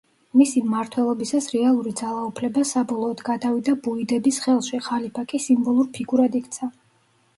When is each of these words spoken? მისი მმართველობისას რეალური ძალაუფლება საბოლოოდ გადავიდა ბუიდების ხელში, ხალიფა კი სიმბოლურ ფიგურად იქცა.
მისი 0.39 0.61
მმართველობისას 0.69 1.49
რეალური 1.55 1.93
ძალაუფლება 1.99 2.63
საბოლოოდ 2.71 3.21
გადავიდა 3.29 3.77
ბუიდების 3.89 4.41
ხელში, 4.47 4.81
ხალიფა 4.87 5.27
კი 5.33 5.43
სიმბოლურ 5.49 5.93
ფიგურად 5.99 6.39
იქცა. 6.41 6.75